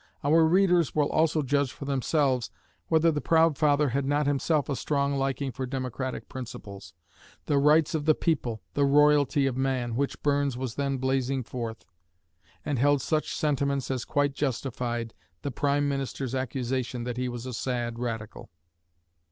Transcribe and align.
Our 0.23 0.45
readers 0.45 0.95
will 0.95 1.11
also 1.11 1.43
judge 1.43 1.71
for 1.71 1.85
themselves 1.85 2.49
whether 2.87 3.11
the 3.11 3.21
proud 3.21 3.55
father 3.55 3.89
had 3.89 4.03
not 4.03 4.25
himself 4.25 4.67
a 4.67 4.75
strong 4.75 5.13
liking 5.15 5.51
for 5.51 5.67
democratic 5.67 6.27
principles, 6.27 6.95
"the 7.45 7.59
rights 7.59 7.93
of 7.93 8.05
the 8.05 8.15
people," 8.15 8.63
"the 8.73 8.83
royalty 8.83 9.45
of 9.45 9.55
man," 9.57 9.95
which 9.95 10.19
Burns 10.23 10.57
was 10.57 10.73
then 10.73 10.97
blazing 10.97 11.43
forth, 11.43 11.85
and 12.65 12.79
held 12.79 13.03
such 13.03 13.35
sentiments 13.35 13.91
as 13.91 14.03
quite 14.03 14.33
justified 14.33 15.13
the 15.43 15.51
prime 15.51 15.87
minister's 15.87 16.33
accusation 16.33 17.03
that 17.03 17.17
he 17.17 17.29
was 17.29 17.45
"a 17.45 17.53
sad 17.53 17.99
radical." 17.99 18.49